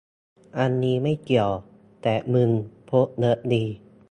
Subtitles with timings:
[0.57, 1.51] อันนี้ไม่เกี่ยว
[2.01, 2.49] แต่มึง
[2.89, 3.63] พกเยอะดี